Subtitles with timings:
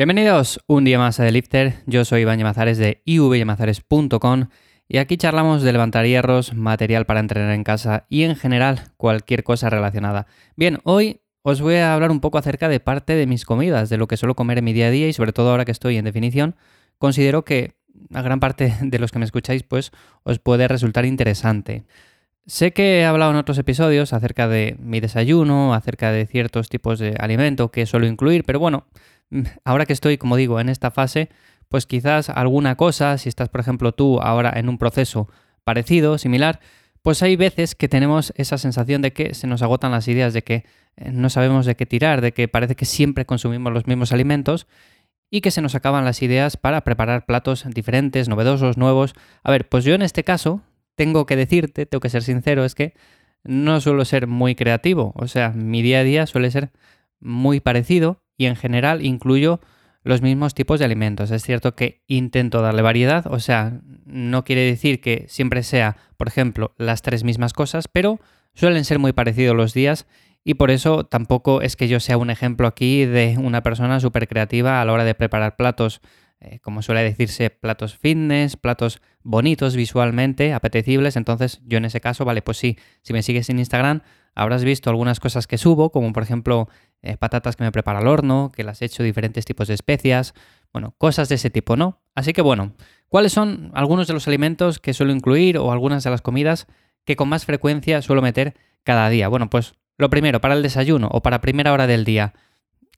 [0.00, 1.74] Bienvenidos un día más a The Lifter.
[1.84, 4.46] Yo soy Iván Yamazares de ivyamazares.com
[4.88, 9.44] y aquí charlamos de levantar hierros, material para entrenar en casa y en general cualquier
[9.44, 10.26] cosa relacionada.
[10.56, 13.98] Bien, hoy os voy a hablar un poco acerca de parte de mis comidas, de
[13.98, 15.98] lo que suelo comer en mi día a día y sobre todo ahora que estoy
[15.98, 16.56] en definición,
[16.96, 17.74] considero que
[18.14, 19.92] a gran parte de los que me escucháis pues
[20.22, 21.84] os puede resultar interesante.
[22.46, 26.98] Sé que he hablado en otros episodios acerca de mi desayuno, acerca de ciertos tipos
[26.98, 28.86] de alimento que suelo incluir, pero bueno,
[29.64, 31.30] ahora que estoy, como digo, en esta fase,
[31.68, 35.28] pues quizás alguna cosa, si estás, por ejemplo, tú ahora en un proceso
[35.64, 36.60] parecido, similar,
[37.02, 40.42] pues hay veces que tenemos esa sensación de que se nos agotan las ideas, de
[40.42, 40.64] que
[40.96, 44.66] eh, no sabemos de qué tirar, de que parece que siempre consumimos los mismos alimentos
[45.30, 49.14] y que se nos acaban las ideas para preparar platos diferentes, novedosos, nuevos.
[49.42, 50.62] A ver, pues yo en este caso
[50.96, 52.94] tengo que decirte, tengo que ser sincero, es que
[53.44, 56.72] no suelo ser muy creativo, o sea, mi día a día suele ser
[57.20, 59.60] muy parecido y en general incluyo
[60.02, 61.30] los mismos tipos de alimentos.
[61.30, 66.26] Es cierto que intento darle variedad, o sea, no quiere decir que siempre sea, por
[66.26, 68.18] ejemplo, las tres mismas cosas, pero
[68.54, 70.06] suelen ser muy parecidos los días
[70.42, 74.26] y por eso tampoco es que yo sea un ejemplo aquí de una persona súper
[74.26, 76.00] creativa a la hora de preparar platos,
[76.40, 81.16] eh, como suele decirse, platos fitness, platos bonitos visualmente, apetecibles.
[81.16, 84.00] Entonces yo en ese caso, vale, pues sí, si me sigues en Instagram,
[84.34, 86.68] habrás visto algunas cosas que subo, como por ejemplo
[87.02, 90.34] eh, patatas que me prepara al horno, que las he hecho diferentes tipos de especias,
[90.72, 92.00] bueno, cosas de ese tipo, ¿no?
[92.14, 92.74] Así que bueno,
[93.08, 96.66] ¿cuáles son algunos de los alimentos que suelo incluir o algunas de las comidas
[97.04, 99.28] que con más frecuencia suelo meter cada día?
[99.28, 102.34] Bueno, pues lo primero, para el desayuno o para primera hora del día,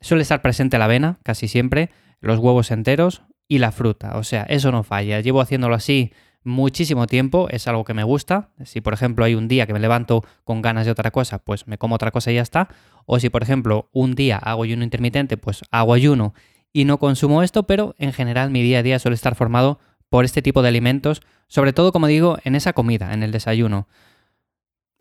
[0.01, 4.45] suele estar presente la avena, casi siempre, los huevos enteros y la fruta, o sea,
[4.45, 5.21] eso no falla.
[5.21, 6.13] Llevo haciéndolo así
[6.45, 8.51] muchísimo tiempo, es algo que me gusta.
[8.65, 11.67] Si por ejemplo hay un día que me levanto con ganas de otra cosa, pues
[11.67, 12.69] me como otra cosa y ya está.
[13.07, 16.35] O si por ejemplo un día hago ayuno intermitente, pues hago ayuno
[16.73, 20.25] y no consumo esto, pero en general mi día a día suele estar formado por
[20.25, 23.89] este tipo de alimentos, sobre todo como digo, en esa comida, en el desayuno.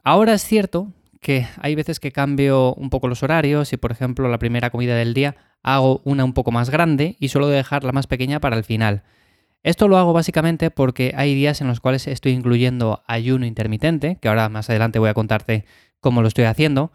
[0.04, 0.88] Ahora es cierto
[1.20, 4.96] que hay veces que cambio un poco los horarios y por ejemplo la primera comida
[4.96, 8.58] del día hago una un poco más grande y suelo dejar la más pequeña para
[8.58, 9.04] el final.
[9.64, 14.28] Esto lo hago básicamente porque hay días en los cuales estoy incluyendo ayuno intermitente, que
[14.28, 15.66] ahora más adelante voy a contarte
[16.00, 16.92] cómo lo estoy haciendo,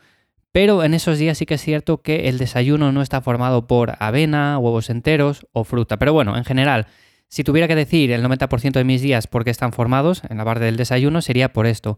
[0.51, 3.95] pero en esos días sí que es cierto que el desayuno no está formado por
[4.01, 5.99] avena, huevos enteros o fruta.
[5.99, 6.87] Pero bueno, en general,
[7.29, 10.45] si tuviera que decir el 90% de mis días por qué están formados en la
[10.45, 11.97] parte del desayuno, sería por esto.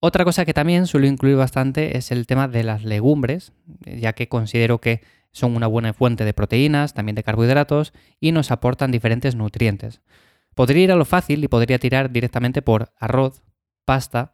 [0.00, 3.52] Otra cosa que también suelo incluir bastante es el tema de las legumbres,
[3.86, 5.00] ya que considero que
[5.32, 10.00] son una buena fuente de proteínas, también de carbohidratos y nos aportan diferentes nutrientes.
[10.54, 13.42] Podría ir a lo fácil y podría tirar directamente por arroz,
[13.84, 14.32] pasta,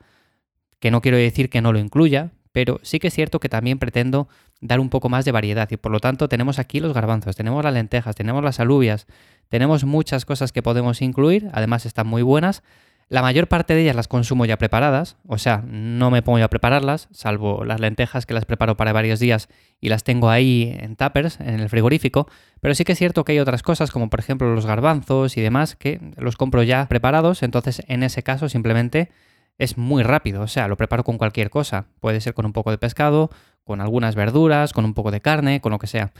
[0.80, 3.78] que no quiero decir que no lo incluya, pero sí que es cierto que también
[3.78, 4.28] pretendo
[4.60, 7.62] dar un poco más de variedad y por lo tanto tenemos aquí los garbanzos, tenemos
[7.62, 9.06] las lentejas, tenemos las alubias,
[9.48, 12.62] tenemos muchas cosas que podemos incluir, además están muy buenas,
[13.10, 16.48] la mayor parte de ellas las consumo ya preparadas, o sea, no me pongo a
[16.48, 19.48] prepararlas, salvo las lentejas que las preparo para varios días
[19.80, 22.28] y las tengo ahí en tuppers, en el frigorífico,
[22.60, 25.40] pero sí que es cierto que hay otras cosas, como por ejemplo los garbanzos y
[25.40, 29.10] demás, que los compro ya preparados, entonces en ese caso simplemente
[29.56, 32.70] es muy rápido, o sea, lo preparo con cualquier cosa, puede ser con un poco
[32.70, 33.30] de pescado,
[33.64, 36.12] con algunas verduras, con un poco de carne, con lo que sea.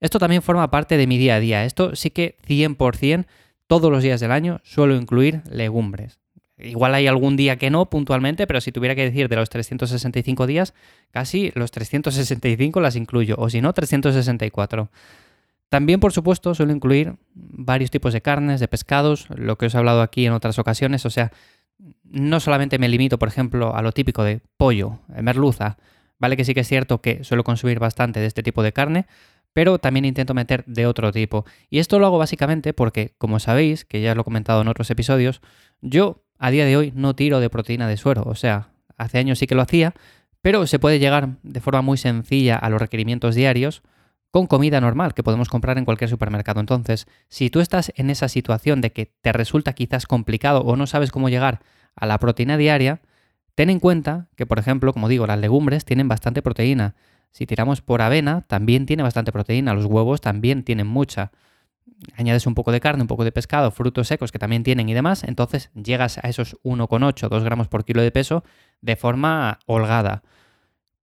[0.00, 3.26] Esto también forma parte de mi día a día, esto sí que 100%
[3.66, 6.20] todos los días del año suelo incluir legumbres.
[6.58, 10.46] Igual hay algún día que no puntualmente, pero si tuviera que decir de los 365
[10.46, 10.74] días,
[11.10, 14.90] casi los 365 las incluyo, o si no, 364.
[15.68, 19.78] También, por supuesto, suelo incluir varios tipos de carnes, de pescados, lo que os he
[19.78, 21.30] hablado aquí en otras ocasiones, o sea,
[22.04, 25.76] no solamente me limito, por ejemplo, a lo típico de pollo, merluza,
[26.18, 29.06] vale que sí que es cierto que suelo consumir bastante de este tipo de carne,
[29.52, 31.44] pero también intento meter de otro tipo.
[31.70, 34.68] Y esto lo hago básicamente porque, como sabéis, que ya os lo he comentado en
[34.68, 35.40] otros episodios,
[35.80, 38.22] yo a día de hoy no tiro de proteína de suero.
[38.26, 39.94] O sea, hace años sí que lo hacía,
[40.40, 43.82] pero se puede llegar de forma muy sencilla a los requerimientos diarios
[44.30, 46.60] con comida normal que podemos comprar en cualquier supermercado.
[46.60, 50.86] Entonces, si tú estás en esa situación de que te resulta quizás complicado o no
[50.86, 51.60] sabes cómo llegar
[51.96, 53.00] a la proteína diaria,
[53.54, 56.94] ten en cuenta que, por ejemplo, como digo, las legumbres tienen bastante proteína.
[57.30, 59.74] Si tiramos por avena, también tiene bastante proteína.
[59.74, 61.32] Los huevos también tienen mucha
[62.16, 64.94] añades un poco de carne, un poco de pescado, frutos secos que también tienen y
[64.94, 68.44] demás, entonces llegas a esos 1,8, 2 gramos por kilo de peso
[68.80, 70.22] de forma holgada.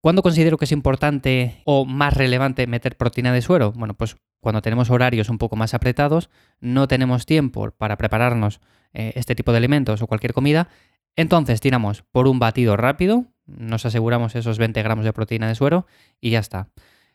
[0.01, 3.71] ¿Cuándo considero que es importante o más relevante meter proteína de suero?
[3.71, 8.61] Bueno, pues cuando tenemos horarios un poco más apretados, no tenemos tiempo para prepararnos
[8.93, 10.69] eh, este tipo de alimentos o cualquier comida,
[11.15, 15.87] entonces tiramos por un batido rápido, nos aseguramos esos 20 gramos de proteína de suero
[16.21, 16.69] y ya está.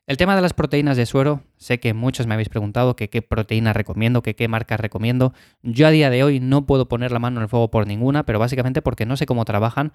[0.06, 3.76] El tema de las proteínas de suero, sé que muchos me habéis preguntado qué proteínas
[3.76, 5.32] recomiendo, qué marcas recomiendo.
[5.62, 8.24] Yo a día de hoy no puedo poner la mano en el fuego por ninguna,
[8.24, 9.92] pero básicamente porque no sé cómo trabajan.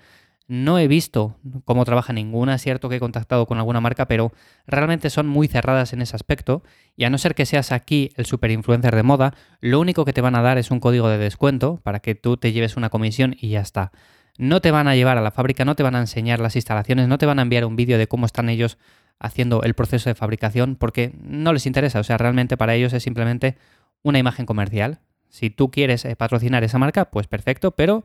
[0.48, 4.32] No he visto cómo trabaja ninguna, es cierto que he contactado con alguna marca, pero
[4.68, 6.64] realmente son muy cerradas en ese aspecto.
[6.96, 10.14] Y a no ser que seas aquí el super influencer de moda, lo único que
[10.14, 12.90] te van a dar es un código de descuento para que tú te lleves una
[12.90, 13.92] comisión y ya está.
[14.38, 17.08] No te van a llevar a la fábrica, no te van a enseñar las instalaciones,
[17.08, 18.78] no te van a enviar un vídeo de cómo están ellos
[19.20, 22.00] haciendo el proceso de fabricación porque no les interesa.
[22.00, 23.58] O sea, realmente para ellos es simplemente
[24.04, 25.00] una imagen comercial.
[25.30, 28.04] Si tú quieres eh, patrocinar esa marca, pues perfecto, pero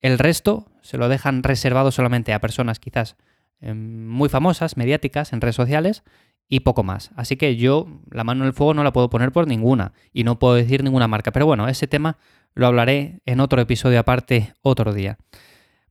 [0.00, 3.16] el resto se lo dejan reservado solamente a personas quizás
[3.60, 6.02] em, muy famosas, mediáticas, en redes sociales
[6.48, 7.10] y poco más.
[7.16, 10.24] Así que yo la mano en el fuego no la puedo poner por ninguna y
[10.24, 11.32] no puedo decir ninguna marca.
[11.32, 12.18] Pero bueno, ese tema
[12.54, 15.18] lo hablaré en otro episodio aparte otro día.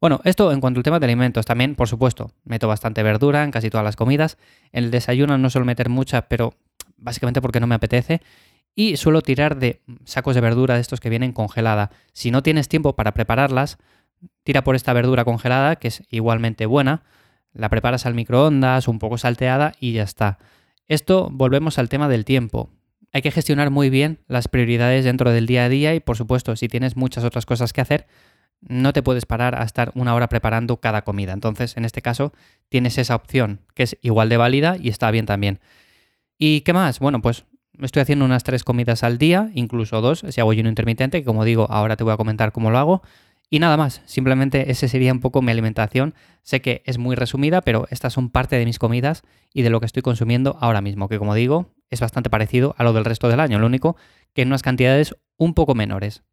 [0.03, 3.51] Bueno, esto en cuanto al tema de alimentos, también, por supuesto, meto bastante verdura en
[3.51, 4.37] casi todas las comidas.
[4.73, 6.55] En el desayuno no suelo meter mucha, pero
[6.97, 8.19] básicamente porque no me apetece.
[8.75, 11.89] Y suelo tirar de sacos de verdura de estos que vienen congelada.
[12.11, 13.77] Si no tienes tiempo para prepararlas,
[14.43, 17.03] tira por esta verdura congelada, que es igualmente buena.
[17.53, 20.37] La preparas al microondas, un poco salteada y ya está.
[20.85, 22.69] Esto volvemos al tema del tiempo.
[23.13, 26.57] Hay que gestionar muy bien las prioridades dentro del día a día y por supuesto
[26.57, 28.05] si tienes muchas otras cosas que hacer,
[28.67, 31.33] no te puedes parar a estar una hora preparando cada comida.
[31.33, 32.33] Entonces, en este caso,
[32.69, 35.59] tienes esa opción que es igual de válida y está bien también.
[36.37, 36.99] ¿Y qué más?
[36.99, 37.45] Bueno, pues
[37.81, 41.45] estoy haciendo unas tres comidas al día, incluso dos, si hago ayuno intermitente, que como
[41.45, 43.01] digo, ahora te voy a comentar cómo lo hago.
[43.49, 46.15] Y nada más, simplemente ese sería un poco mi alimentación.
[46.41, 49.21] Sé que es muy resumida, pero estas son parte de mis comidas
[49.53, 52.83] y de lo que estoy consumiendo ahora mismo, que como digo, es bastante parecido a
[52.83, 53.95] lo del resto del año, lo único
[54.33, 56.23] que en unas cantidades un poco menores.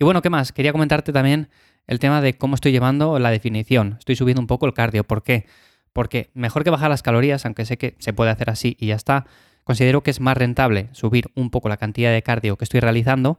[0.00, 0.52] Y bueno, ¿qué más?
[0.52, 1.50] Quería comentarte también
[1.86, 3.96] el tema de cómo estoy llevando la definición.
[3.98, 5.04] Estoy subiendo un poco el cardio.
[5.04, 5.44] ¿Por qué?
[5.92, 8.94] Porque mejor que bajar las calorías, aunque sé que se puede hacer así y ya
[8.94, 9.26] está,
[9.62, 13.38] considero que es más rentable subir un poco la cantidad de cardio que estoy realizando,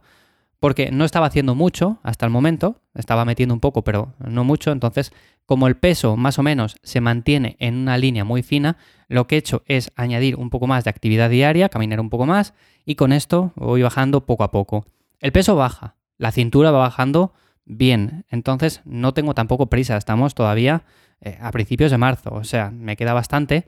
[0.60, 4.70] porque no estaba haciendo mucho hasta el momento, estaba metiendo un poco, pero no mucho,
[4.70, 5.12] entonces
[5.46, 8.76] como el peso más o menos se mantiene en una línea muy fina,
[9.08, 12.24] lo que he hecho es añadir un poco más de actividad diaria, caminar un poco
[12.24, 12.54] más,
[12.84, 14.86] y con esto voy bajando poco a poco.
[15.18, 17.32] El peso baja, la cintura va bajando
[17.64, 18.24] bien.
[18.30, 20.84] Entonces no tengo tampoco prisa, estamos todavía
[21.20, 23.66] eh, a principios de marzo, o sea, me queda bastante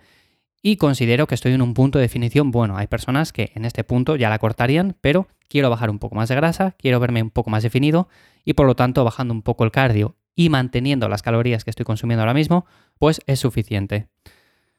[0.63, 2.77] y considero que estoy en un punto de definición bueno.
[2.77, 6.29] Hay personas que en este punto ya la cortarían, pero quiero bajar un poco más
[6.29, 8.09] de grasa, quiero verme un poco más definido
[8.45, 11.85] y por lo tanto bajando un poco el cardio y manteniendo las calorías que estoy
[11.85, 12.67] consumiendo ahora mismo,
[13.01, 14.07] pues es suficiente.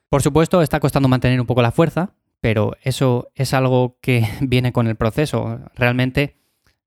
[0.07, 4.71] Por supuesto, está costando mantener un poco la fuerza, pero eso es algo que viene
[4.71, 5.59] con el proceso.
[5.75, 6.37] Realmente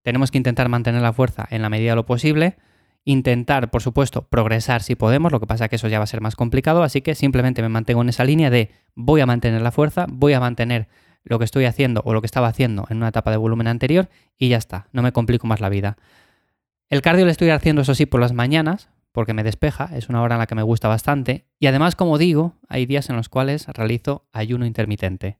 [0.03, 2.57] tenemos que intentar mantener la fuerza en la medida de lo posible,
[3.05, 6.09] intentar, por supuesto, progresar si podemos, lo que pasa es que eso ya va a
[6.09, 9.63] ser más complicado, así que simplemente me mantengo en esa línea de voy a mantener
[9.63, 10.89] la fuerza, voy a mantener
[11.25, 14.09] lo que estoy haciendo o lo que estaba haciendo en una etapa de volumen anterior
[14.37, 15.97] y ya está, no me complico más la vida.
[16.89, 20.23] El cardio lo estoy haciendo, eso sí, por las mañanas, porque me despeja, es una
[20.23, 23.29] hora en la que me gusta bastante, y además, como digo, hay días en los
[23.29, 25.39] cuales realizo ayuno intermitente.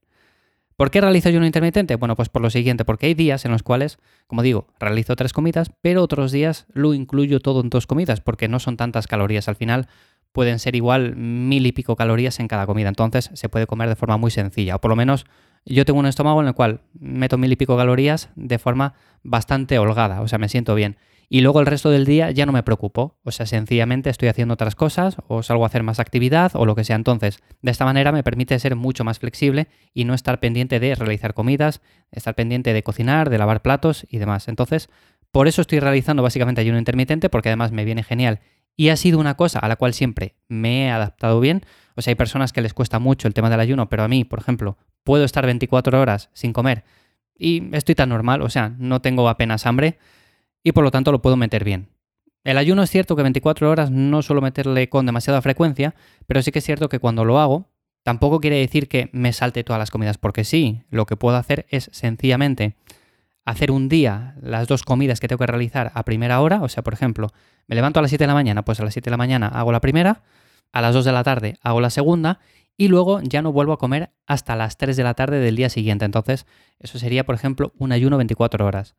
[0.79, 1.97] ¿Por qué realizo ayuno intermitente?
[1.97, 3.99] Bueno, pues por lo siguiente, porque hay días en los cuales,
[4.29, 8.47] como digo, realizo tres comidas, pero otros días lo incluyo todo en dos comidas, porque
[8.47, 9.49] no son tantas calorías.
[9.49, 9.89] Al final
[10.31, 13.97] pueden ser igual mil y pico calorías en cada comida, entonces se puede comer de
[13.97, 15.27] forma muy sencilla, o por lo menos
[15.65, 19.79] yo tengo un estómago en el cual meto mil y pico calorías de forma bastante
[19.79, 20.97] holgada, o sea, me siento bien
[21.31, 23.19] y luego el resto del día ya no me preocupo.
[23.23, 26.75] O sea, sencillamente estoy haciendo otras cosas o salgo a hacer más actividad o lo
[26.75, 26.97] que sea.
[26.97, 30.95] Entonces, de esta manera me permite ser mucho más flexible y no estar pendiente de
[30.95, 34.49] realizar comidas, estar pendiente de cocinar, de lavar platos y demás.
[34.49, 34.89] Entonces,
[35.31, 38.41] por eso estoy realizando básicamente ayuno intermitente porque además me viene genial
[38.75, 41.63] y ha sido una cosa a la cual siempre me he adaptado bien.
[41.95, 44.25] O sea, hay personas que les cuesta mucho el tema del ayuno, pero a mí,
[44.25, 46.85] por ejemplo, puedo estar 24 horas sin comer
[47.39, 49.99] y estoy tan normal, o sea, no tengo apenas hambre
[50.63, 51.89] y por lo tanto lo puedo meter bien.
[52.45, 55.95] El ayuno es cierto que 24 horas no suelo meterle con demasiada frecuencia,
[56.27, 57.69] pero sí que es cierto que cuando lo hago,
[58.03, 61.67] tampoco quiere decir que me salte todas las comidas, porque sí, lo que puedo hacer
[61.69, 62.77] es sencillamente
[63.45, 66.83] hacer un día las dos comidas que tengo que realizar a primera hora, o sea,
[66.83, 67.33] por ejemplo,
[67.67, 69.49] me levanto a las 7 de la mañana, pues a las 7 de la mañana
[69.49, 70.23] hago la primera,
[70.73, 72.41] a las 2 de la tarde hago la segunda
[72.79, 75.69] y luego ya no vuelvo a comer hasta las 3 de la tarde del día
[75.69, 76.05] siguiente.
[76.05, 76.47] Entonces,
[76.79, 78.95] eso sería, por ejemplo, un ayuno 24 horas.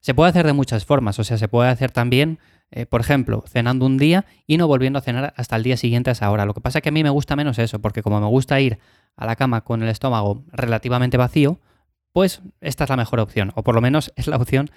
[0.00, 2.38] Se puede hacer de muchas formas, o sea, se puede hacer también,
[2.70, 6.10] eh, por ejemplo, cenando un día y no volviendo a cenar hasta el día siguiente
[6.10, 6.44] a esa hora.
[6.44, 8.60] Lo que pasa es que a mí me gusta menos eso, porque como me gusta
[8.60, 8.78] ir
[9.16, 11.58] a la cama con el estómago relativamente vacío,
[12.12, 14.70] pues esta es la mejor opción, o por lo menos es la opción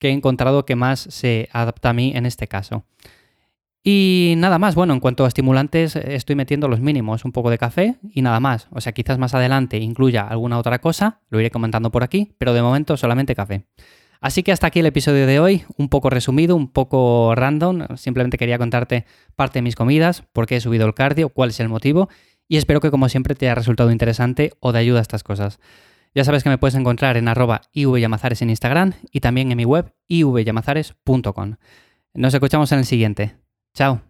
[0.00, 2.84] que he encontrado que más se adapta a mí en este caso.
[3.82, 7.56] Y nada más, bueno, en cuanto a estimulantes, estoy metiendo los mínimos, un poco de
[7.56, 8.68] café y nada más.
[8.70, 12.52] O sea, quizás más adelante incluya alguna otra cosa, lo iré comentando por aquí, pero
[12.52, 13.64] de momento solamente café.
[14.20, 18.36] Así que hasta aquí el episodio de hoy, un poco resumido, un poco random, simplemente
[18.36, 21.70] quería contarte parte de mis comidas, por qué he subido el cardio, cuál es el
[21.70, 22.10] motivo,
[22.46, 25.58] y espero que como siempre te haya resultado interesante o de ayuda a estas cosas.
[26.14, 29.64] Ya sabes que me puedes encontrar en arroba ivyamazares en Instagram y también en mi
[29.64, 31.56] web ivyamazares.com.
[32.12, 33.39] Nos escuchamos en el siguiente.
[33.74, 34.00] Chao.